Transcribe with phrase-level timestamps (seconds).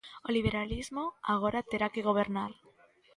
[0.27, 1.03] O liberalismo
[1.33, 2.51] agora terá que gobernar.